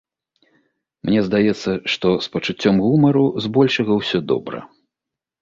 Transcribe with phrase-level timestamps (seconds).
[1.09, 4.65] Мне здаецца, што з пачуццём гумару збольшага ўсё добра.